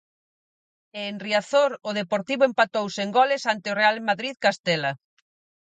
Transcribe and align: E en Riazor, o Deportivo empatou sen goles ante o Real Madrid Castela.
E 0.99 1.01
en 1.11 1.15
Riazor, 1.25 1.71
o 1.89 1.91
Deportivo 1.99 2.43
empatou 2.45 2.85
sen 2.97 3.09
goles 3.17 3.43
ante 3.53 3.67
o 3.71 3.77
Real 3.81 3.97
Madrid 4.09 4.35
Castela. 4.45 4.91